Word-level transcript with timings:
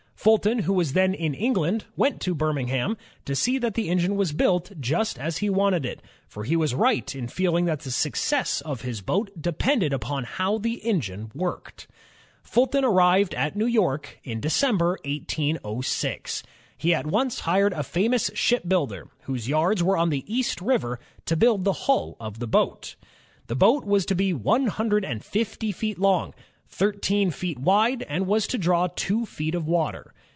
Fulton, 0.23 0.59
who 0.59 0.73
was 0.73 0.93
then 0.93 1.15
in 1.15 1.33
England, 1.33 1.85
went 1.95 2.21
to 2.21 2.35
Birmingham 2.35 2.95
to 3.25 3.35
see 3.35 3.57
that 3.57 3.73
the 3.73 3.89
engine 3.89 4.15
was 4.15 4.33
built 4.33 4.71
just 4.79 5.17
as 5.17 5.39
he 5.39 5.49
wanted 5.49 5.83
it; 5.83 5.99
for 6.27 6.43
he 6.43 6.55
was 6.55 6.75
right 6.75 7.15
in 7.15 7.27
feeling 7.27 7.65
that 7.65 7.79
the 7.79 7.89
success 7.89 8.61
of 8.61 8.81
his 8.81 9.01
boat 9.01 9.31
de 9.41 9.51
pended 9.51 9.91
upon 9.93 10.25
how 10.25 10.59
the 10.59 10.75
engine 10.85 11.31
worked. 11.33 11.87
Fulton 12.43 12.83
arrived 12.85 13.33
at 13.33 13.55
New 13.55 13.65
York 13.65 14.19
in 14.23 14.39
December, 14.39 14.99
1806. 15.05 16.43
He 16.77 16.93
at 16.93 17.07
once 17.07 17.39
hired 17.39 17.73
a 17.73 17.81
famous 17.81 18.29
shipbuilder, 18.35 19.07
whose 19.23 19.49
yards 19.49 19.81
were 19.81 19.97
on 19.97 20.09
the 20.11 20.23
East 20.31 20.61
River, 20.61 20.99
to 21.25 21.35
build 21.35 21.63
the 21.63 21.73
hull 21.87 22.15
of 22.19 22.37
the 22.37 22.45
boat. 22.47 22.95
The 23.47 23.55
boat 23.55 23.85
was 23.85 24.05
to 24.05 24.13
be 24.13 24.33
one 24.33 24.67
hundred 24.67 25.03
ROBERT 25.03 25.23
FULTON 25.23 25.23
4 25.23 25.41
1 25.47 25.61
and 25.63 25.73
nfty 25.73 25.75
feet 25.75 25.97
long, 25.97 26.35
thirteen 26.73 27.29
feet 27.29 27.59
wide, 27.59 28.01
and 28.03 28.25
was 28.25 28.47
to 28.47 28.57
draw 28.57 28.87
two 28.95 29.25
feet 29.25 29.53
of 29.53 29.67
water. 29.67 30.13